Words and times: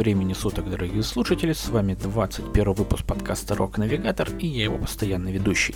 Времени 0.00 0.32
суток, 0.32 0.70
дорогие 0.70 1.02
слушатели, 1.02 1.52
с 1.52 1.68
вами 1.68 1.92
21 1.92 2.72
выпуск 2.72 3.04
подкаста 3.04 3.54
Рок 3.54 3.76
Навигатор 3.76 4.30
и 4.38 4.46
я 4.46 4.64
его 4.64 4.78
постоянный 4.78 5.30
ведущий. 5.30 5.74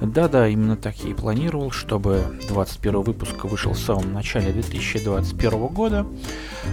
Да-да, 0.00 0.46
именно 0.46 0.76
так 0.76 0.94
я 0.98 1.10
и 1.10 1.12
планировал, 1.12 1.72
чтобы 1.72 2.38
21 2.48 3.00
выпуск 3.00 3.44
вышел 3.46 3.72
в 3.72 3.78
самом 3.80 4.12
начале 4.12 4.52
2021 4.52 5.66
года. 5.66 6.06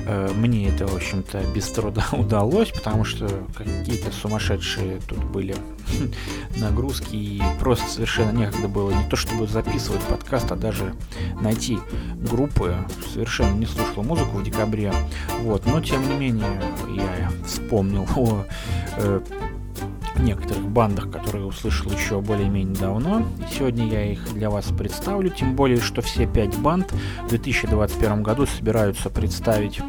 Э, 0.06 0.30
мне 0.36 0.70
это, 0.70 0.86
в 0.86 0.96
общем-то, 0.96 1.42
без 1.56 1.72
труда 1.72 2.06
удалось, 2.12 2.70
потому 2.70 3.04
что 3.04 3.28
какие-то 3.58 4.12
сумасшедшие 4.12 5.00
тут 5.08 5.24
были 5.24 5.56
нагрузки 6.58 7.16
и 7.16 7.42
просто 7.60 7.88
совершенно 7.88 8.32
некогда 8.32 8.68
было 8.68 8.92
не 8.92 9.08
то 9.10 9.16
чтобы 9.16 9.48
записывать 9.48 10.02
подкаст, 10.04 10.52
а 10.52 10.56
даже 10.56 10.94
найти 11.42 11.80
группы. 12.16 12.76
Совершенно 13.14 13.56
не 13.56 13.66
слушал 13.66 14.04
музыку 14.04 14.38
в 14.38 14.44
декабре. 14.44 14.94
Вот, 15.40 15.66
но 15.66 15.82
тем 15.82 16.08
не 16.08 16.16
менее 16.16 16.62
я 16.96 17.32
вспомнил 17.46 18.08
о 18.16 18.46
э, 18.98 19.22
некоторых 20.22 20.68
бандах, 20.68 21.12
которые 21.12 21.46
услышал 21.46 21.92
еще 21.92 22.22
более-менее 22.22 22.76
давно. 22.76 23.28
Сегодня 23.52 23.88
я 23.88 24.12
их 24.12 24.34
для 24.34 24.50
вас 24.50 24.66
представлю, 24.66 25.30
тем 25.30 25.56
более, 25.56 25.80
что 25.80 26.02
все 26.02 26.26
пять 26.26 26.56
банд 26.58 26.92
в 27.24 27.30
2021 27.30 28.24
году 28.24 28.46
собираются 28.46 29.10
представить 29.10 29.80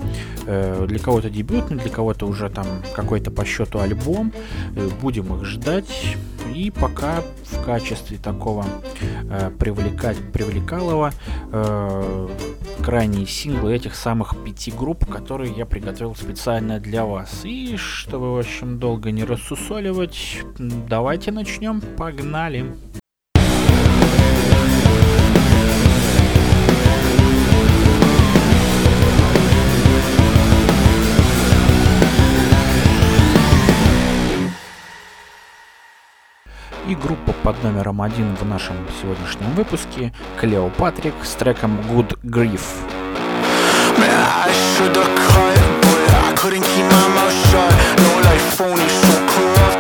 э, 0.47 0.87
для 0.89 0.99
кого-то 0.99 1.31
дебютный, 1.31 1.79
для 1.79 1.91
кого-то 1.91 2.27
уже 2.27 2.49
там 2.49 2.67
какой-то 2.95 3.31
по 3.31 3.45
счету 3.45 3.79
альбом. 3.79 4.33
Э, 4.77 4.89
будем 5.01 5.35
их 5.35 5.45
ждать. 5.45 6.17
И 6.55 6.71
пока 6.71 7.23
в 7.45 7.65
качестве 7.65 8.19
такого 8.19 8.65
э, 9.31 9.51
привлекать, 9.59 10.17
привлекалого 10.33 11.13
э, 11.53 12.29
крайние 12.83 13.27
синглы 13.27 13.75
этих 13.75 13.95
самых 13.95 14.43
пяти 14.45 14.71
групп, 14.71 15.07
которые 15.07 15.53
я 15.53 15.67
приготовил 15.67 16.15
специально 16.15 16.81
для 16.81 17.05
вас. 17.05 17.45
И 17.45 17.77
чтобы, 17.77 18.35
в 18.35 18.39
общем, 18.39 18.79
долго 18.79 19.11
не 19.11 19.25
рассусоливать, 19.25 20.41
давайте 20.59 21.33
начнем. 21.33 21.81
Погнали! 21.97 22.67
И 36.93 36.95
группа 36.95 37.33
под 37.43 37.63
номером 37.65 38.03
один 38.03 38.35
в 38.37 38.45
нашем 38.45 38.77
сегодняшнем 39.01 39.51
выпуске. 39.55 40.13
Клео 40.39 40.69
Патрик 40.77 41.15
с 41.23 41.31
треком 41.35 41.79
Good 41.91 42.19
Grief. 42.23 42.61
feel 49.43 49.72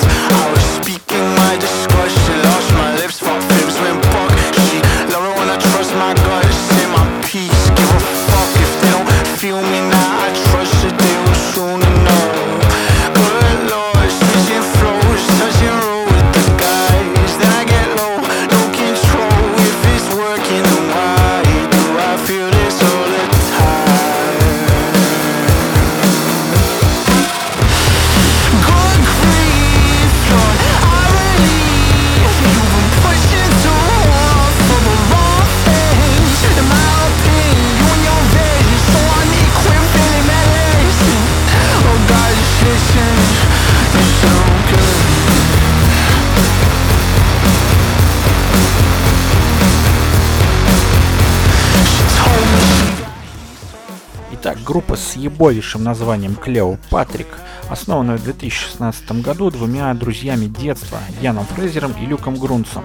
ебовейшим 55.23 55.85
названием 55.85 56.35
Клео 56.35 56.77
Патрик, 56.91 57.29
основанная 57.69 58.19
в 58.19 58.25
2016 58.25 59.23
году 59.23 59.51
двумя 59.51 59.93
друзьями 59.95 60.47
детства, 60.47 60.99
Яном 61.21 61.47
Фрезером 61.47 61.93
и 62.01 62.07
Люком 62.07 62.37
Грунцем. 62.37 62.85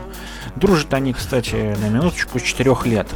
Дружат 0.55 0.93
они, 0.93 1.13
кстати, 1.13 1.75
на 1.81 1.89
минуточку 1.89 2.39
с 2.39 2.43
4 2.43 2.75
лет. 2.85 3.07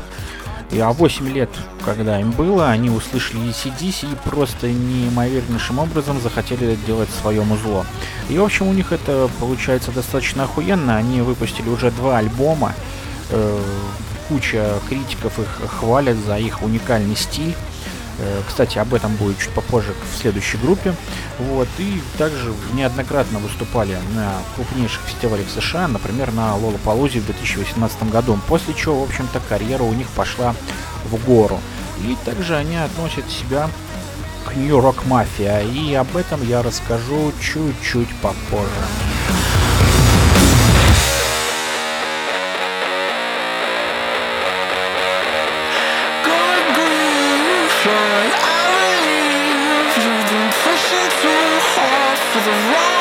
И 0.71 0.79
а 0.79 0.91
8 0.91 1.27
лет, 1.27 1.49
когда 1.83 2.19
им 2.19 2.31
было, 2.31 2.69
они 2.69 2.89
услышали 2.89 3.41
ECDC 3.49 4.13
и 4.13 4.29
просто 4.29 4.71
неимовернейшим 4.71 5.79
образом 5.79 6.21
захотели 6.21 6.77
делать 6.87 7.09
свое 7.09 7.43
музло. 7.43 7.85
И, 8.29 8.37
в 8.37 8.43
общем, 8.43 8.67
у 8.67 8.73
них 8.73 8.93
это 8.93 9.29
получается 9.39 9.91
достаточно 9.91 10.45
охуенно. 10.45 10.95
Они 10.95 11.21
выпустили 11.21 11.67
уже 11.67 11.91
два 11.91 12.19
альбома. 12.19 12.73
Э, 13.31 13.61
куча 14.29 14.79
критиков 14.87 15.39
их 15.39 15.59
хвалят 15.79 16.15
за 16.17 16.37
их 16.37 16.63
уникальный 16.63 17.17
стиль. 17.17 17.53
Э, 18.21 18.41
Кстати, 18.47 18.77
об 18.77 18.93
этом 18.93 19.15
будет 19.15 19.39
чуть 19.39 19.49
попозже 19.49 19.93
в 20.13 20.17
следующей 20.21 20.57
группе. 20.57 20.93
Вот. 21.39 21.67
И 21.79 22.01
также 22.17 22.53
неоднократно 22.73 23.39
выступали 23.39 23.97
на 24.15 24.33
крупнейших 24.55 25.01
фестивалях 25.01 25.47
США, 25.49 25.87
например, 25.87 26.31
на 26.31 26.55
Лолопалузе 26.55 27.19
в 27.19 27.25
2018 27.25 28.09
году. 28.11 28.39
После 28.47 28.73
чего, 28.73 29.01
в 29.01 29.03
общем-то, 29.09 29.41
карьера 29.49 29.83
у 29.83 29.93
них 29.93 30.07
пошла 30.09 30.53
в 31.05 31.25
гору. 31.25 31.59
И 32.03 32.15
также 32.23 32.55
они 32.55 32.77
относят 32.77 33.29
себя 33.29 33.69
к 34.45 34.55
New 34.55 34.77
Rock 34.77 35.07
Mafia. 35.07 35.67
И 35.71 35.93
об 35.95 36.15
этом 36.15 36.47
я 36.47 36.61
расскажу 36.61 37.31
чуть-чуть 37.41 38.09
попозже. 38.21 39.10
of 52.47 52.47
right. 52.47 53.00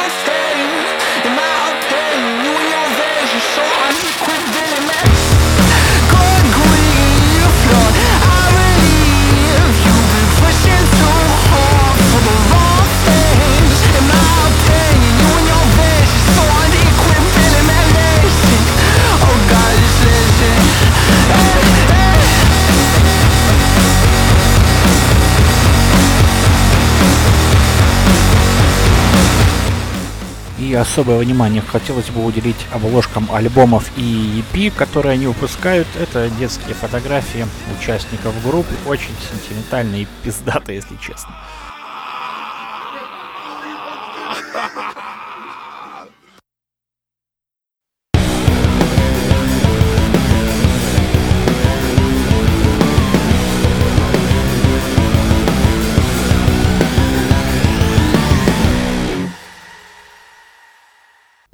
И 30.71 30.75
особое 30.77 31.19
внимание 31.19 31.63
хотелось 31.63 32.11
бы 32.11 32.25
уделить 32.25 32.65
обложкам 32.71 33.29
альбомов 33.33 33.91
и 33.97 34.45
EP, 34.55 34.71
которые 34.71 35.15
они 35.15 35.27
выпускают. 35.27 35.89
Это 35.99 36.31
детские 36.39 36.75
фотографии 36.75 37.45
участников 37.77 38.41
группы, 38.45 38.73
очень 38.87 39.11
сентиментальные 39.33 40.03
и 40.03 40.09
пиздатые, 40.23 40.77
если 40.77 40.95
честно. 41.05 41.35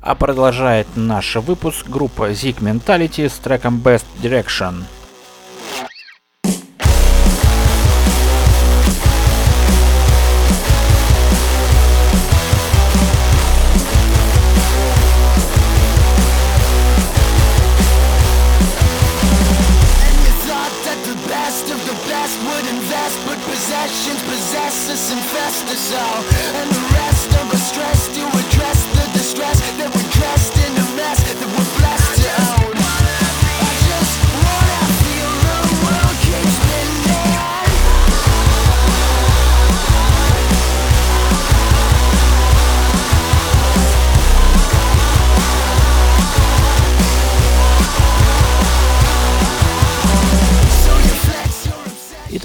А 0.06 0.14
продолжает 0.14 0.86
наш 0.94 1.34
выпуск 1.34 1.88
группа 1.88 2.30
Zig 2.30 2.60
Mentality 2.60 3.28
с 3.28 3.38
треком 3.38 3.82
Best 3.84 4.04
Direction. 4.22 4.84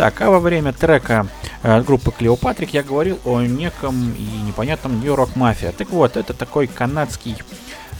Так, 0.01 0.19
а 0.21 0.31
во 0.31 0.39
время 0.39 0.73
трека 0.73 1.27
э, 1.61 1.79
группы 1.83 2.11
Клеопатрик 2.11 2.73
я 2.73 2.81
говорил 2.81 3.19
о 3.23 3.39
неком 3.41 4.15
и 4.15 4.23
непонятном 4.47 4.99
Mafia. 4.99 5.71
Так 5.71 5.91
вот, 5.91 6.17
это 6.17 6.33
такой 6.33 6.65
канадский 6.65 7.37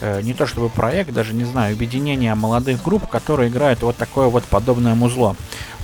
э, 0.00 0.20
не 0.22 0.34
то 0.34 0.44
чтобы 0.44 0.68
проект, 0.68 1.12
даже 1.12 1.32
не 1.32 1.44
знаю, 1.44 1.74
объединение 1.76 2.34
молодых 2.34 2.82
групп, 2.82 3.06
которые 3.06 3.50
играют 3.50 3.82
вот 3.82 3.96
такое 3.96 4.26
вот 4.26 4.42
подобное 4.42 4.96
музло. 4.96 5.36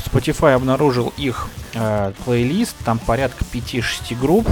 Spotify 0.04 0.54
обнаружил 0.54 1.12
их 1.16 1.46
э, 1.74 2.12
плейлист, 2.24 2.74
там 2.84 2.98
порядка 2.98 3.44
5-6 3.52 4.18
групп, 4.18 4.48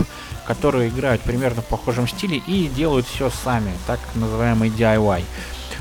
которые 0.46 0.88
играют 0.90 1.20
примерно 1.22 1.62
в 1.62 1.66
похожем 1.66 2.06
стиле 2.06 2.40
и 2.46 2.68
делают 2.68 3.08
все 3.08 3.28
сами, 3.28 3.72
так 3.88 3.98
называемый 4.14 4.68
DIY. 4.68 5.24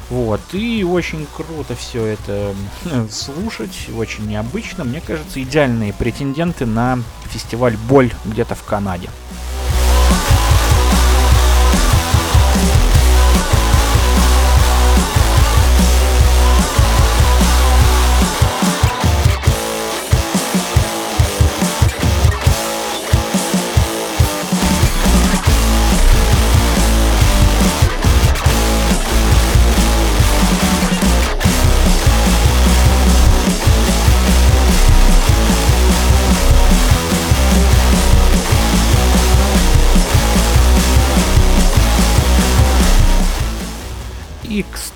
Вот, 0.09 0.39
и 0.53 0.83
очень 0.83 1.25
круто 1.35 1.75
все 1.75 2.05
это 2.05 2.53
слушать, 3.09 3.89
очень 3.95 4.27
необычно. 4.27 4.83
Мне 4.83 5.01
кажется, 5.01 5.41
идеальные 5.41 5.93
претенденты 5.93 6.65
на 6.65 6.99
фестиваль 7.25 7.75
Боль 7.89 8.11
где-то 8.25 8.55
в 8.55 8.63
Канаде. 8.63 9.09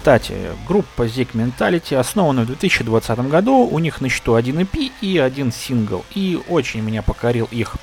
Кстати, 0.10 0.34
группа 0.68 1.04
Zik 1.04 1.34
Mentality 1.34 1.96
основана 1.96 2.42
в 2.42 2.48
2020 2.48 3.20
году, 3.30 3.58
у 3.58 3.78
них 3.78 4.02
на 4.02 4.10
счету 4.10 4.34
один 4.34 4.58
EP 4.58 4.92
и 5.02 5.20
один 5.20 5.52
сингл, 5.52 6.04
и 6.16 6.42
очень 6.50 6.82
меня 6.82 7.04
покорил 7.04 7.48
их 7.52 7.76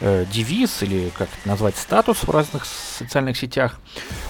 э, 0.00 0.26
девиз, 0.28 0.82
или 0.82 1.12
как 1.16 1.28
это 1.28 1.48
назвать, 1.48 1.76
статус 1.76 2.24
в 2.24 2.30
разных 2.30 2.64
социальных 2.64 3.36
сетях. 3.36 3.78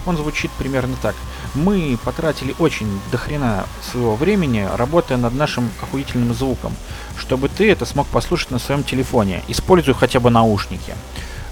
Он 0.05 0.19
звучит 0.19 0.51
примерно 0.59 0.95
так. 1.01 1.15
Мы 1.55 1.99
потратили 2.05 2.55
очень 2.59 3.01
дохрена 3.11 3.65
своего 3.81 4.15
времени, 4.15 4.69
работая 4.77 5.17
над 5.17 5.33
нашим 5.33 5.71
охуительным 5.81 6.35
звуком, 6.35 6.75
чтобы 7.17 7.49
ты 7.49 7.73
это 7.73 7.87
смог 7.87 8.07
послушать 8.09 8.51
на 8.51 8.59
своем 8.59 8.85
телефоне, 8.85 9.43
используя 9.49 9.95
хотя 9.95 10.21
бы 10.21 10.29
наушники. 10.29 10.93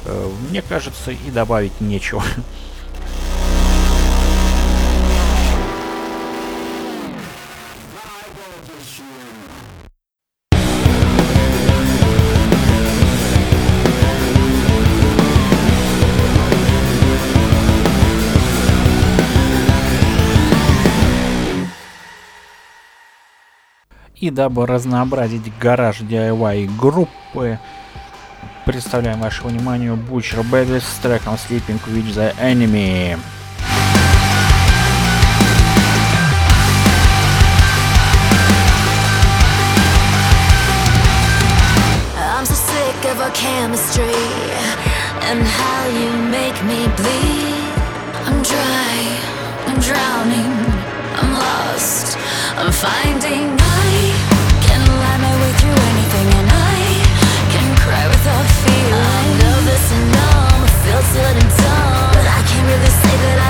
Э, 0.04 0.30
мне 0.50 0.60
кажется, 0.60 1.12
и 1.12 1.30
добавить 1.30 1.80
нечего. 1.80 2.22
И 24.26 24.30
дабы 24.30 24.66
разнообразить 24.66 25.56
гараж 25.56 26.00
DIY 26.00 26.76
группы, 26.76 27.60
представляем 28.64 29.20
вашему 29.20 29.50
вниманию 29.50 29.94
Butcher 29.94 30.42
Babies 30.42 30.80
с 30.80 30.98
треком 31.00 31.34
Sleeping 31.34 31.78
with 31.86 32.12
the 32.12 32.34
Enemy. 32.40 33.16
chemistry 43.34 44.02
and 45.28 45.42
how 45.42 45.86
you 45.86 46.10
make 46.30 46.58
me 46.64 46.86
bleed. 46.96 47.54
I'm 48.26 48.42
dry, 48.42 48.96
I'm 49.66 49.78
drowning, 49.80 50.52
I'm 51.20 51.32
lost, 51.34 52.16
I'm 52.56 52.72
finding. 52.72 53.56
feel. 58.66 58.98
I'm 59.16 59.30
nervous 59.38 59.86
and 59.96 60.06
numb, 60.16 60.60
I 60.64 60.72
feel 60.82 61.02
sudden 61.12 61.48
dumb, 61.60 62.10
but 62.14 62.26
I 62.26 62.40
can't 62.48 62.66
really 62.70 62.92
say 63.02 63.16
that 63.24 63.38
I. 63.40 63.45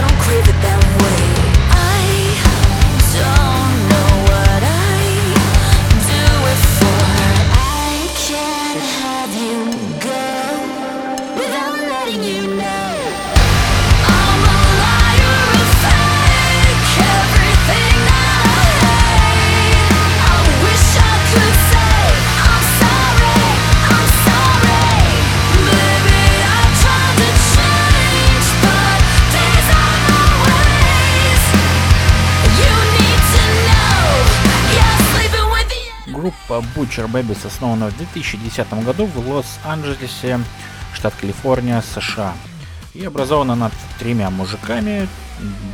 Butcher 36.77 37.11
Babies 37.11 37.47
основана 37.47 37.89
в 37.89 37.97
2010 37.97 38.85
году 38.85 39.07
в 39.07 39.29
Лос-Анджелесе, 39.29 40.39
штат 40.93 41.15
Калифорния, 41.15 41.83
США. 41.83 42.35
И 42.97 43.05
образована 43.05 43.55
над 43.55 43.73
тремя 43.99 44.31
мужиками, 44.31 45.07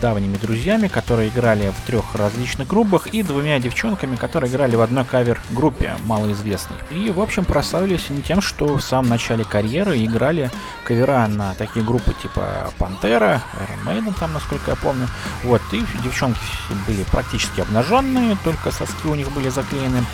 давними 0.00 0.36
друзьями, 0.38 0.88
которые 0.88 1.28
играли 1.28 1.70
в 1.70 1.86
трех 1.86 2.16
различных 2.16 2.66
группах, 2.66 3.06
и 3.06 3.22
двумя 3.22 3.60
девчонками, 3.60 4.16
которые 4.16 4.50
играли 4.50 4.74
в 4.74 4.80
одной 4.80 5.04
кавер-группе, 5.04 5.94
малоизвестной. 6.04 6.78
И, 6.90 7.10
в 7.10 7.20
общем, 7.20 7.44
прославились 7.44 8.06
они 8.10 8.22
тем, 8.22 8.40
что 8.40 8.76
в 8.76 8.82
самом 8.82 9.10
начале 9.10 9.44
карьеры 9.44 10.04
играли 10.04 10.50
кавера 10.84 11.28
на 11.28 11.54
такие 11.54 11.84
группы 11.84 12.12
типа 12.20 12.72
Пантера, 12.76 13.40
Iron 13.86 14.12
там, 14.18 14.32
насколько 14.32 14.72
я 14.72 14.76
помню. 14.76 15.06
Вот, 15.44 15.62
и 15.70 15.84
девчонки 16.02 16.40
были 16.88 17.04
практически 17.04 17.60
обнаженные, 17.60 18.36
только 18.42 18.72
соски 18.72 19.06
у 19.06 19.14
них 19.14 19.30
были 19.30 19.48
заклеены 19.48 20.04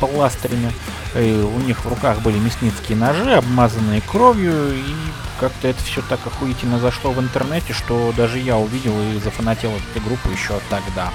пластырями. 0.00 0.72
И 1.14 1.32
у 1.32 1.60
них 1.60 1.84
в 1.84 1.88
руках 1.88 2.22
были 2.22 2.38
мясницкие 2.38 2.98
ножи, 2.98 3.34
обмазанные 3.34 4.00
кровью, 4.00 4.74
и 4.74 4.94
как-то 5.38 5.68
это 5.68 5.82
все 5.82 6.02
так 6.02 6.20
охуительно 6.26 6.78
зашло 6.78 7.12
в 7.12 7.20
интернете, 7.20 7.72
что 7.72 8.12
даже 8.16 8.38
я 8.38 8.56
увидел 8.56 8.94
и 9.00 9.18
зафанател 9.18 9.70
от 9.74 9.82
этой 9.90 10.02
группы 10.02 10.30
еще 10.30 10.60
тогда. 10.70 11.12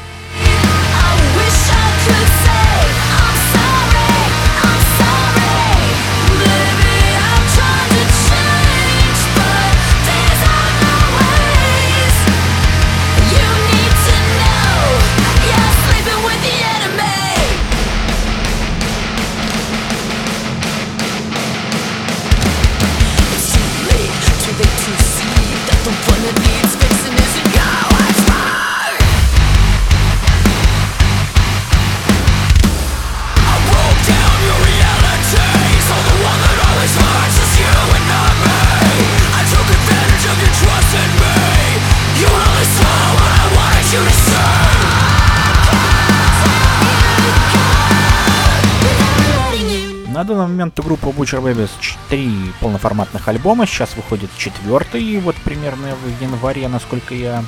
На 50.61 50.65
данный 50.65 50.73
момент 50.75 50.79
у 50.79 50.83
группы 50.83 51.07
Butcher 51.07 51.41
Babies 51.41 51.71
три 52.09 52.31
полноформатных 52.59 53.27
альбома, 53.27 53.65
сейчас 53.65 53.95
выходит 53.95 54.29
четвертый, 54.37 55.17
вот 55.17 55.35
примерно 55.37 55.95
в 55.95 56.21
январе, 56.21 56.67
насколько 56.67 57.15
я 57.15 57.43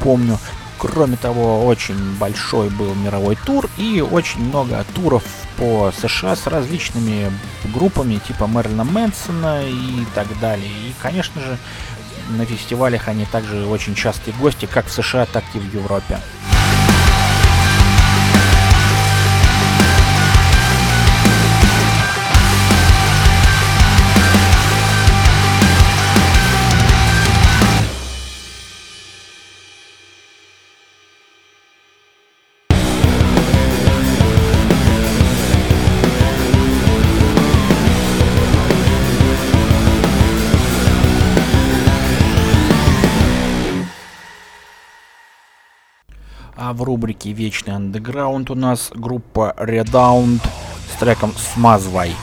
помню. 0.00 0.38
Кроме 0.76 1.16
того, 1.16 1.64
очень 1.64 1.96
большой 2.18 2.68
был 2.68 2.94
мировой 2.94 3.36
тур 3.36 3.70
и 3.78 4.02
очень 4.02 4.40
много 4.40 4.84
туров 4.94 5.24
по 5.56 5.90
США 5.98 6.36
с 6.36 6.46
различными 6.46 7.32
группами 7.72 8.20
типа 8.28 8.46
Мэрилина 8.46 8.84
Мэнсона 8.84 9.62
и 9.66 10.04
так 10.14 10.26
далее. 10.38 10.68
И, 10.68 10.92
конечно 11.00 11.40
же, 11.40 11.56
на 12.28 12.44
фестивалях 12.44 13.08
они 13.08 13.24
также 13.24 13.64
очень 13.64 13.94
частые 13.94 14.34
гости 14.38 14.68
как 14.70 14.86
в 14.86 14.92
США, 14.92 15.24
так 15.24 15.44
и 15.54 15.58
в 15.58 15.74
Европе. 15.74 16.20
А 46.60 46.72
в 46.72 46.82
рубрике 46.82 47.30
«Вечный 47.30 47.76
андеграунд» 47.76 48.50
у 48.50 48.56
нас 48.56 48.90
группа 48.92 49.54
Redound 49.58 50.40
с 50.92 50.98
треком 50.98 51.32
«Смазвай». 51.36 52.16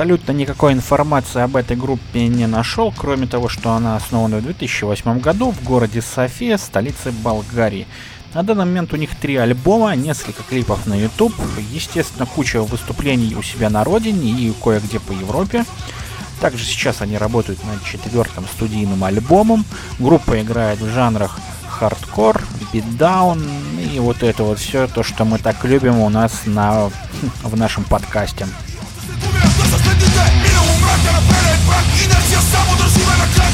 Абсолютно 0.00 0.32
никакой 0.32 0.72
информации 0.72 1.42
об 1.42 1.56
этой 1.56 1.76
группе 1.76 2.26
не 2.26 2.46
нашел, 2.46 2.90
кроме 2.90 3.26
того, 3.26 3.50
что 3.50 3.72
она 3.72 3.96
основана 3.96 4.38
в 4.38 4.42
2008 4.42 5.20
году 5.20 5.50
в 5.50 5.62
городе 5.62 6.00
София, 6.00 6.56
столице 6.56 7.12
Болгарии. 7.12 7.86
На 8.32 8.42
данный 8.42 8.64
момент 8.64 8.94
у 8.94 8.96
них 8.96 9.14
три 9.14 9.36
альбома, 9.36 9.94
несколько 9.96 10.42
клипов 10.42 10.86
на 10.86 10.94
YouTube, 10.94 11.34
естественно, 11.70 12.24
куча 12.24 12.62
выступлений 12.62 13.34
у 13.34 13.42
себя 13.42 13.68
на 13.68 13.84
родине 13.84 14.30
и 14.30 14.50
кое-где 14.64 15.00
по 15.00 15.12
Европе. 15.12 15.66
Также 16.40 16.64
сейчас 16.64 17.02
они 17.02 17.18
работают 17.18 17.62
над 17.66 17.84
четвертым 17.84 18.46
студийным 18.46 19.04
альбомом. 19.04 19.66
Группа 19.98 20.40
играет 20.40 20.80
в 20.80 20.88
жанрах 20.88 21.38
хардкор, 21.68 22.42
битдаун 22.72 23.46
и 23.92 23.98
вот 23.98 24.22
это 24.22 24.44
вот 24.44 24.60
все 24.60 24.86
то, 24.86 25.02
что 25.02 25.26
мы 25.26 25.36
так 25.36 25.62
любим 25.66 25.98
у 25.98 26.08
нас 26.08 26.46
на, 26.46 26.88
в 27.42 27.54
нашем 27.54 27.84
подкасте. 27.84 28.46
прах 31.70 32.04
Инерция 32.04 32.40
само 32.52 32.76
държиме 32.76 33.16
на 33.22 33.26
край 33.34 33.50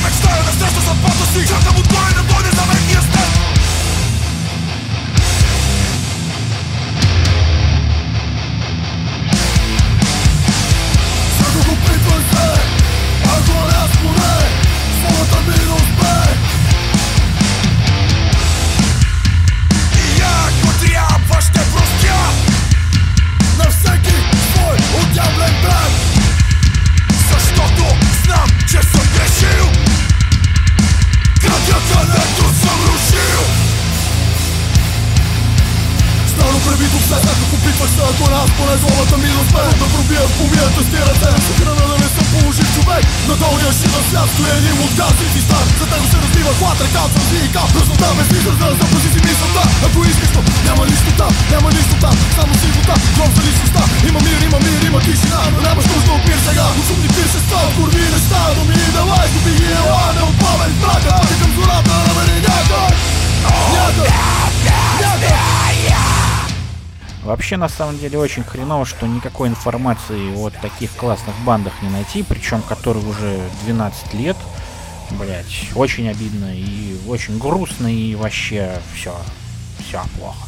Ако 13.37 13.66
не 13.66 13.75
аз 13.85 13.92
поне 14.02 14.37
Своята 15.00 15.40
ми 15.46 15.56
не 15.64 16.45
Прави 36.66 36.88
до 36.92 36.99
все, 37.04 37.18
как 37.26 37.38
опитвах 37.56 37.90
се, 37.96 38.02
ако 38.11 38.25
нас 38.35 38.49
поне 38.58 38.75
злобата 38.82 39.16
ми 39.23 39.28
доспе 39.37 39.62
Да 39.80 39.87
пробия 39.92 40.23
в 40.28 40.32
помията 40.38 40.80
с 40.85 40.88
ти 40.92 40.99
ръце 41.08 41.30
Съхрана 41.46 41.85
да 41.90 41.96
не 42.02 42.08
съм 42.14 42.26
положив 42.32 42.68
човек. 42.76 43.04
На 43.28 43.35
долния 43.42 43.73
ши 43.78 43.87
на 43.94 44.00
свят 44.08 44.28
стои 44.32 44.50
един 44.58 44.76
от 44.85 44.92
гази 44.99 45.26
ти 45.35 45.40
стар 45.46 45.66
За 45.80 45.87
него 45.92 46.06
се 46.12 46.18
разбива 46.23 46.52
хват, 46.58 46.78
река 46.85 47.00
от 47.06 47.12
сързийка 47.16 47.61
Пръснота 47.75 48.08
без 48.16 48.28
израза, 48.38 48.68
запази 48.80 49.08
си 49.14 49.20
мисълта 49.26 49.62
Ако 49.87 49.99
искаш 50.11 50.30
то, 50.35 50.40
няма 50.66 50.82
нищо 50.90 51.11
там, 51.20 51.32
няма 51.52 51.68
нищо 51.76 51.94
там. 52.04 52.14
Само 52.37 52.52
сивота, 52.61 52.94
кров 53.16 53.30
за 53.37 53.42
личността. 53.46 53.82
Има 54.08 54.20
мир, 54.26 54.38
има 54.49 54.58
мир, 54.66 54.80
има 54.88 55.00
тишина 55.06 55.40
Но 55.52 55.58
нямаш 55.66 55.87
нужда 55.92 56.11
от 56.18 56.25
мир 56.28 56.38
сега. 56.49 56.66
От 56.78 56.85
шумни 56.88 57.08
пиршества, 57.16 57.58
от 57.66 57.73
курви 57.76 58.04
неща 58.14 58.40
Но 58.56 58.62
ми 58.68 58.78
давай, 58.96 59.26
губи 59.32 59.52
ги 59.58 59.68
ела, 59.80 60.04
не 60.16 60.23
отпавай 60.30 60.70
в 60.75 60.78
мрака. 60.82 61.14
Е 61.32 61.37
зората, 61.56 61.94
намери 62.06 62.38
някой 62.46 62.88
Някой 63.75 64.08
Някой 65.02 65.37
Вообще, 67.26 67.56
на 67.56 67.68
самом 67.68 67.99
деле, 67.99 68.21
очень 68.21 68.45
хреново, 68.45 68.87
что 68.87 69.09
никакой 69.09 69.49
информации 69.49 70.33
о 70.37 70.50
таких 70.50 70.92
классных 70.92 71.35
бандах 71.45 71.73
не 71.83 71.88
найти, 71.88 72.23
причем 72.23 72.62
которые 72.62 73.04
уже 73.04 73.40
12 73.64 74.14
лет. 74.14 74.37
Блять, 75.11 75.71
очень 75.75 76.09
обидно 76.09 76.54
и 76.54 76.97
очень 77.09 77.38
грустно, 77.38 77.92
и 77.92 78.14
вообще 78.14 78.80
все, 78.95 79.12
все 79.80 80.00
плохо. 80.16 80.38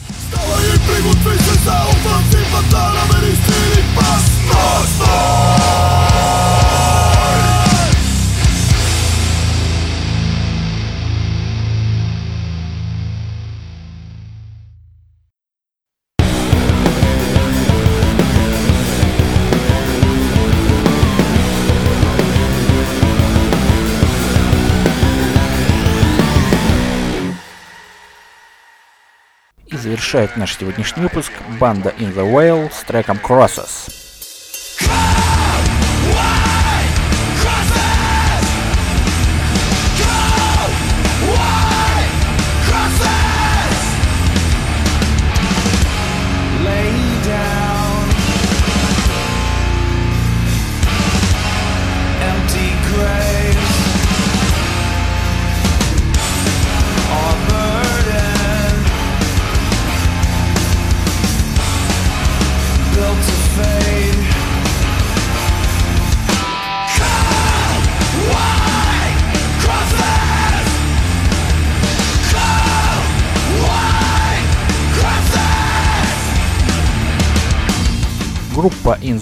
Завершает 29.78 30.36
наш 30.36 30.56
сегодняшний 30.56 31.02
выпуск 31.02 31.32
банда 31.58 31.94
In 31.98 32.14
The 32.14 32.30
Whale 32.30 32.70
с 32.72 32.84
треком 32.84 33.18
Crosses. 33.22 34.07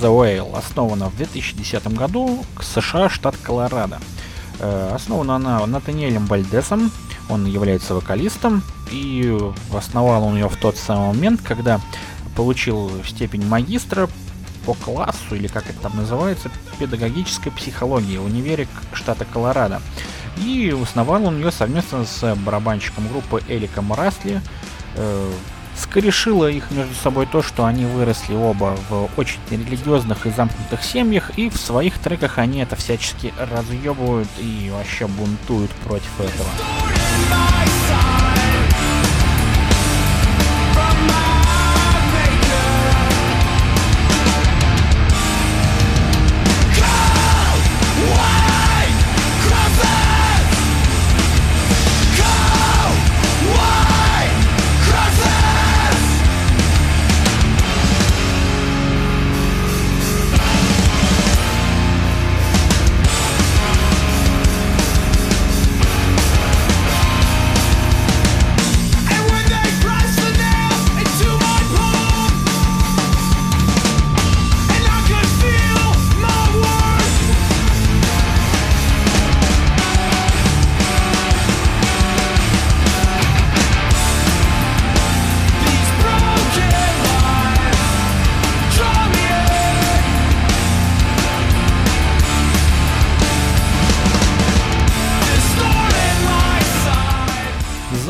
The 0.06 0.16
Whale 0.16 0.56
основана 0.56 1.08
в 1.08 1.16
2010 1.16 1.88
году 1.88 2.44
в 2.56 2.62
США, 2.62 3.08
штат 3.08 3.36
Колорадо. 3.42 3.98
Э, 4.60 4.92
основана 4.94 5.34
она 5.34 5.66
Натаниэлем 5.66 6.26
Вальдесом, 6.26 6.92
он 7.28 7.44
является 7.44 7.92
вокалистом, 7.92 8.62
и 8.92 9.36
основал 9.74 10.22
он 10.22 10.34
ее 10.36 10.48
в 10.48 10.54
тот 10.58 10.76
самый 10.76 11.08
момент, 11.08 11.40
когда 11.42 11.80
получил 12.36 12.88
степень 13.04 13.44
магистра 13.48 14.08
по 14.64 14.74
классу, 14.74 15.34
или 15.34 15.48
как 15.48 15.68
это 15.68 15.80
там 15.80 15.96
называется, 15.96 16.52
педагогической 16.78 17.50
психологии 17.50 18.18
в 18.18 18.26
универе 18.26 18.68
штата 18.92 19.24
Колорадо. 19.24 19.82
И 20.36 20.72
основал 20.80 21.24
он 21.24 21.38
ее 21.38 21.50
совместно 21.50 22.04
с 22.04 22.36
барабанщиком 22.36 23.08
группы 23.08 23.42
Эликом 23.48 23.92
Расли. 23.92 24.40
Скорешило 25.78 26.50
их 26.50 26.70
между 26.70 26.94
собой 26.94 27.26
то, 27.26 27.42
что 27.42 27.64
они 27.66 27.84
выросли 27.84 28.34
оба 28.34 28.76
в 28.88 29.10
очень 29.16 29.38
религиозных 29.50 30.26
и 30.26 30.30
замкнутых 30.30 30.82
семьях, 30.82 31.30
и 31.38 31.50
в 31.50 31.56
своих 31.56 31.98
треках 31.98 32.38
они 32.38 32.60
это 32.60 32.76
всячески 32.76 33.32
разъебывают 33.38 34.28
и 34.38 34.70
вообще 34.72 35.06
бунтуют 35.06 35.70
против 35.84 36.20
этого. 36.20 36.48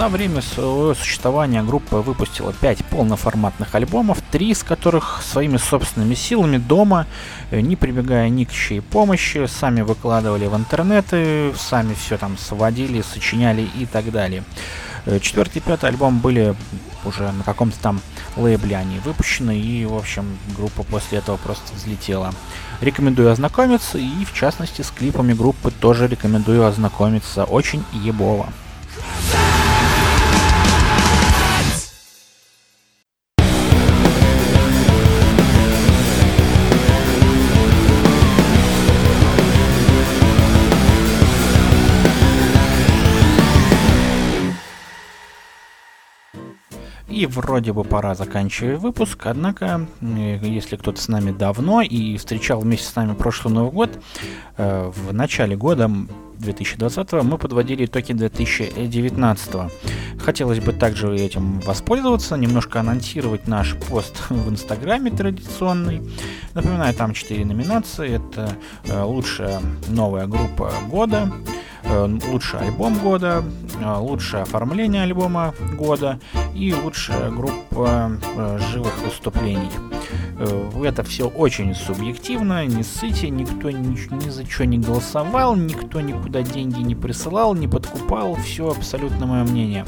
За 0.06 0.10
время 0.10 0.40
своего 0.40 0.94
существования 0.94 1.64
группа 1.64 2.00
выпустила 2.00 2.52
5 2.52 2.84
полноформатных 2.84 3.74
альбомов, 3.74 4.22
три 4.30 4.50
из 4.50 4.62
которых 4.62 5.20
своими 5.20 5.56
собственными 5.56 6.14
силами 6.14 6.58
дома, 6.58 7.08
э, 7.50 7.58
не 7.58 7.74
прибегая 7.74 8.28
ни 8.28 8.44
к 8.44 8.52
чьей 8.52 8.80
помощи, 8.80 9.46
сами 9.46 9.80
выкладывали 9.80 10.46
в 10.46 10.54
интернеты, 10.54 11.52
сами 11.58 11.94
все 11.94 12.18
там 12.18 12.38
сводили, 12.38 13.02
сочиняли 13.02 13.68
и 13.76 13.84
так 13.84 14.12
далее. 14.12 14.44
Э, 15.06 15.18
четвертый 15.18 15.58
и 15.58 15.60
пятый 15.62 15.86
альбом 15.90 16.20
были 16.20 16.54
уже 17.04 17.32
на 17.32 17.42
каком-то 17.42 17.76
там 17.80 18.00
лейбле 18.36 18.76
они 18.76 19.00
выпущены, 19.00 19.58
и, 19.58 19.86
в 19.86 19.96
общем, 19.96 20.38
группа 20.56 20.84
после 20.84 21.18
этого 21.18 21.36
просто 21.36 21.74
взлетела. 21.74 22.32
Рекомендую 22.80 23.32
ознакомиться, 23.32 23.98
и, 23.98 24.24
в 24.24 24.32
частности, 24.32 24.82
с 24.82 24.90
клипами 24.92 25.32
группы 25.32 25.72
тоже 25.72 26.06
рекомендую 26.06 26.64
ознакомиться. 26.64 27.42
Очень 27.42 27.82
ебово. 27.92 28.46
И 47.16 47.24
вроде 47.24 47.72
бы 47.72 47.82
пора 47.82 48.14
заканчивать 48.14 48.78
выпуск, 48.78 49.22
однако, 49.24 49.86
если 50.02 50.76
кто-то 50.76 51.00
с 51.00 51.08
нами 51.08 51.30
давно 51.30 51.80
и 51.80 52.18
встречал 52.18 52.60
вместе 52.60 52.86
с 52.88 52.94
нами 52.94 53.14
прошлый 53.14 53.54
Новый 53.54 53.72
год, 53.72 53.90
э, 54.58 54.92
в 54.94 55.14
начале 55.14 55.56
года 55.56 55.90
2020 56.34 57.12
мы 57.22 57.38
подводили 57.38 57.86
итоги 57.86 58.12
2019. 58.12 59.72
Хотелось 60.18 60.60
бы 60.60 60.74
также 60.74 61.16
этим 61.16 61.60
воспользоваться, 61.60 62.36
немножко 62.36 62.80
анонсировать 62.80 63.48
наш 63.48 63.76
пост 63.88 64.26
в 64.28 64.50
Инстаграме 64.50 65.10
традиционный. 65.10 66.02
Напоминаю, 66.52 66.92
там 66.92 67.14
4 67.14 67.46
номинации. 67.46 68.16
Это 68.16 68.58
э, 68.84 69.02
лучшая 69.02 69.62
новая 69.88 70.26
группа 70.26 70.70
года, 70.90 71.32
Э, 71.88 72.08
лучший 72.28 72.60
альбом 72.60 72.98
года, 72.98 73.44
э, 73.80 73.96
лучшее 73.98 74.42
оформление 74.42 75.04
альбома 75.04 75.54
года 75.74 76.18
и 76.58 76.72
лучшая 76.72 77.30
группа 77.30 78.12
э, 78.36 78.58
живых 78.72 78.98
выступлений. 79.02 79.70
Это 80.84 81.02
все 81.02 81.28
очень 81.28 81.74
субъективно, 81.74 82.66
не 82.66 82.82
ссыте, 82.82 83.30
никто 83.30 83.70
ни, 83.70 84.24
ни 84.24 84.28
за 84.28 84.44
что 84.46 84.66
не 84.66 84.78
голосовал, 84.78 85.56
никто 85.56 86.00
никуда 86.00 86.42
деньги 86.42 86.80
не 86.80 86.94
присылал, 86.94 87.54
не 87.54 87.66
подкупал, 87.66 88.36
все 88.36 88.70
абсолютно 88.70 89.26
мое 89.26 89.44
мнение. 89.44 89.84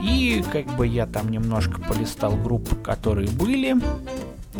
И 0.00 0.44
как 0.52 0.66
бы 0.76 0.86
я 0.86 1.06
там 1.06 1.30
немножко 1.30 1.80
полистал 1.80 2.36
группы, 2.36 2.76
которые 2.76 3.28
были, 3.30 3.76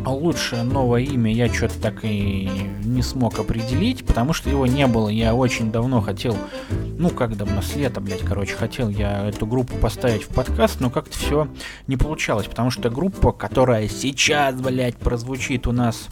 лучшее 0.05 0.63
новое 0.63 1.03
имя 1.03 1.33
я 1.33 1.53
что-то 1.53 1.81
так 1.81 2.05
и 2.05 2.51
не 2.85 3.03
смог 3.03 3.39
определить, 3.39 4.05
потому 4.05 4.33
что 4.33 4.51
его 4.51 4.67
не 4.67 4.87
было. 4.87 5.09
Я 5.09 5.35
очень 5.35 5.71
давно 5.71 6.01
хотел, 6.01 6.37
ну 6.99 7.11
как 7.11 7.37
давно, 7.37 7.63
с 7.63 7.77
лета, 7.77 8.01
блядь, 8.01 8.21
короче, 8.21 8.55
хотел 8.55 8.89
я 8.89 9.29
эту 9.29 9.47
группу 9.47 9.77
поставить 9.77 10.25
в 10.25 10.29
подкаст, 10.29 10.81
но 10.81 10.91
как-то 10.91 11.17
все 11.17 11.49
не 11.87 11.97
получалось, 11.97 12.47
потому 12.47 12.71
что 12.71 12.91
группа, 12.91 13.33
которая 13.33 13.89
сейчас, 13.89 14.55
блядь, 14.61 14.97
прозвучит 14.97 15.67
у 15.67 15.73
нас 15.73 16.09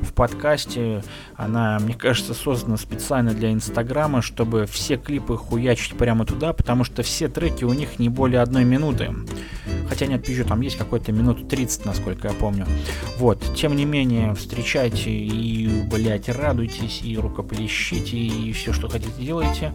в 0.00 0.12
подкасте, 0.12 1.02
она, 1.36 1.78
мне 1.80 1.94
кажется, 1.94 2.34
создана 2.34 2.76
специально 2.76 3.32
для 3.32 3.52
Инстаграма, 3.52 4.22
чтобы 4.22 4.66
все 4.66 4.96
клипы 4.96 5.36
хуячить 5.36 5.96
прямо 5.96 6.24
туда, 6.26 6.52
потому 6.52 6.84
что 6.84 7.02
все 7.02 7.28
треки 7.28 7.64
у 7.64 7.72
них 7.72 7.98
не 7.98 8.08
более 8.08 8.40
одной 8.40 8.64
минуты. 8.64 9.14
Хотя 9.92 10.06
нет, 10.06 10.24
пизжу, 10.24 10.46
там 10.46 10.62
есть 10.62 10.78
какой-то 10.78 11.12
минуту 11.12 11.44
30, 11.44 11.84
насколько 11.84 12.28
я 12.28 12.32
помню. 12.32 12.66
Вот, 13.18 13.44
тем 13.54 13.76
не 13.76 13.84
менее, 13.84 14.34
встречайте 14.34 15.10
и, 15.10 15.68
блядь, 15.82 16.30
радуйтесь, 16.30 17.02
и 17.02 17.18
рукоплещите, 17.18 18.16
и 18.16 18.54
все, 18.54 18.72
что 18.72 18.88
хотите, 18.88 19.12
делайте. 19.18 19.70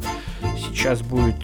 Сейчас 0.57 1.03
будет 1.03 1.35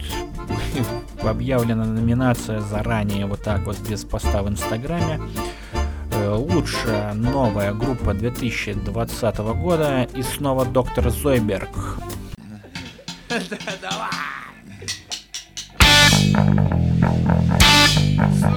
объявлена 1.22 1.84
номинация 1.84 2.62
заранее, 2.62 3.26
вот 3.26 3.44
так 3.44 3.64
вот, 3.64 3.78
без 3.88 4.04
поста 4.04 4.42
в 4.42 4.48
Инстаграме. 4.48 5.20
Э, 6.10 6.34
лучшая 6.34 7.14
новая 7.14 7.72
группа 7.72 8.12
2020 8.12 9.38
года 9.38 10.08
и 10.16 10.22
снова 10.22 10.64
доктор 10.64 11.10
Зойберг. 11.10 11.70
Давай! 13.80 14.10
Fuck! 18.16 18.54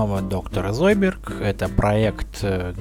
Снова 0.00 0.22
доктор 0.22 0.72
Зойберг. 0.72 1.30
Это 1.42 1.68
проект 1.68 2.38
э, 2.40 2.72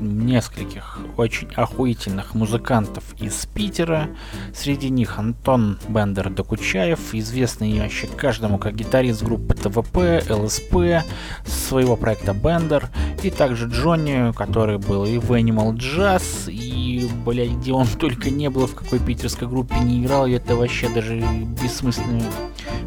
нескольких 0.00 0.98
очень 1.16 1.48
охуительных 1.54 2.34
музыкантов 2.34 3.04
из 3.18 3.46
Питера. 3.46 4.10
Среди 4.54 4.90
них 4.90 5.18
Антон 5.18 5.78
Бендер 5.88 6.28
Докучаев, 6.28 7.14
известный 7.14 7.80
вообще 7.80 8.06
каждому 8.06 8.58
как 8.58 8.74
гитарист 8.74 9.22
группы 9.22 9.54
ТВП, 9.54 10.22
ЛСП, 10.28 11.06
своего 11.46 11.96
проекта 11.96 12.34
Бендер, 12.34 12.90
и 13.22 13.30
также 13.30 13.66
Джонни, 13.66 14.34
который 14.34 14.76
был 14.76 15.06
и 15.06 15.16
в 15.16 15.32
Animal 15.32 15.72
Jazz, 15.72 16.50
и, 16.52 17.08
блядь, 17.24 17.52
где 17.52 17.72
он 17.72 17.86
только 17.98 18.28
не 18.28 18.50
был, 18.50 18.66
в 18.66 18.74
какой 18.74 18.98
питерской 18.98 19.48
группе 19.48 19.76
не 19.80 20.02
играл, 20.04 20.26
и 20.26 20.32
это 20.32 20.54
вообще 20.54 20.90
даже 20.90 21.18
бессмысленно 21.62 22.22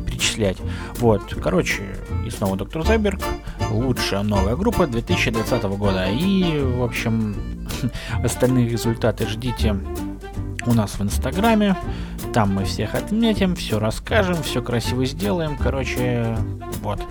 перечислять. 0.06 0.58
Вот, 1.00 1.34
короче, 1.42 1.84
и 2.26 2.30
снова 2.30 2.56
Доктор 2.56 2.86
Зайберг, 2.86 3.22
лучшая 3.72 4.24
новая 4.24 4.56
группа 4.56 4.88
2020 4.88 5.64
года. 5.64 6.10
И, 6.12 6.60
в 6.60 6.84
общем, 6.84 7.36
остальные 8.24 8.70
результаты 8.70 9.28
ждите 9.28 9.76
у 10.66 10.74
нас 10.74 11.00
в 11.00 11.02
Инстаграме. 11.02 11.76
Там 12.34 12.54
мы 12.54 12.66
всех 12.66 12.96
отметим, 12.96 13.56
все 13.56 13.80
расскажем, 13.80 14.42
все 14.44 14.62
красиво 14.62 15.06
сделаем. 15.06 15.58
Короче, 15.58 16.38
вот. 16.82 17.02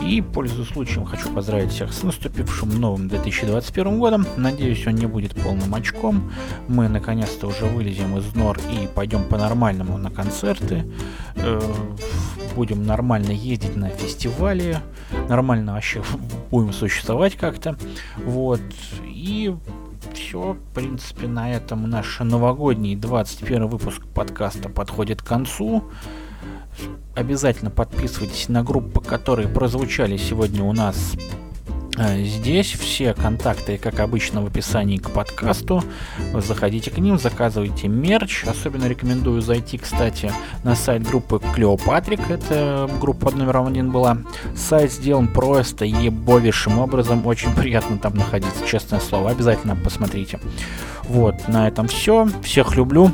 И, 0.00 0.20
пользуясь 0.22 0.68
случаем, 0.68 1.04
хочу 1.04 1.28
поздравить 1.30 1.72
всех 1.72 1.92
с 1.92 2.02
наступившим 2.02 2.80
новым 2.80 3.08
2021 3.08 3.98
годом. 3.98 4.26
Надеюсь, 4.36 4.86
он 4.86 4.94
не 4.94 5.06
будет 5.06 5.34
полным 5.34 5.74
очком. 5.74 6.32
Мы 6.68 6.88
наконец-то 6.88 7.48
уже 7.48 7.64
вылезем 7.64 8.16
из 8.16 8.34
нор 8.34 8.58
и 8.70 8.86
пойдем 8.86 9.24
по-нормальному 9.24 9.98
на 9.98 10.10
концерты. 10.10 10.84
Будем 12.58 12.82
нормально 12.82 13.30
ездить 13.30 13.76
на 13.76 13.88
фестивали. 13.88 14.80
Нормально 15.28 15.74
вообще 15.74 16.02
будем 16.50 16.72
существовать 16.72 17.36
как-то. 17.36 17.76
Вот. 18.16 18.60
И 19.04 19.54
все, 20.12 20.54
в 20.54 20.74
принципе, 20.74 21.28
на 21.28 21.52
этом 21.52 21.88
наш 21.88 22.18
новогодний 22.18 22.96
21 22.96 23.68
выпуск 23.68 24.02
подкаста 24.12 24.68
подходит 24.68 25.22
к 25.22 25.24
концу. 25.24 25.84
Обязательно 27.14 27.70
подписывайтесь 27.70 28.48
на 28.48 28.64
группы, 28.64 29.02
которые 29.02 29.46
прозвучали 29.46 30.16
сегодня 30.16 30.64
у 30.64 30.72
нас 30.72 31.14
Здесь 31.98 32.72
все 32.72 33.12
контакты, 33.12 33.76
как 33.76 34.00
обычно, 34.00 34.42
в 34.42 34.46
описании 34.46 34.98
к 34.98 35.10
подкасту. 35.10 35.82
Заходите 36.32 36.90
к 36.90 36.98
ним, 36.98 37.18
заказывайте 37.18 37.88
мерч. 37.88 38.44
Особенно 38.44 38.86
рекомендую 38.86 39.42
зайти, 39.42 39.78
кстати, 39.78 40.32
на 40.62 40.76
сайт 40.76 41.02
группы 41.02 41.40
Клеопатрик. 41.54 42.30
Это 42.30 42.88
группа 43.00 43.26
под 43.26 43.36
номером 43.36 43.66
один 43.66 43.90
была. 43.90 44.18
Сайт 44.56 44.92
сделан 44.92 45.28
просто 45.28 45.84
ебовейшим 45.84 46.78
образом. 46.78 47.26
Очень 47.26 47.52
приятно 47.52 47.98
там 47.98 48.14
находиться, 48.14 48.66
честное 48.66 49.00
слово. 49.00 49.30
Обязательно 49.30 49.76
посмотрите. 49.76 50.38
Вот, 51.04 51.48
на 51.48 51.68
этом 51.68 51.88
все. 51.88 52.28
Всех 52.42 52.76
люблю. 52.76 53.10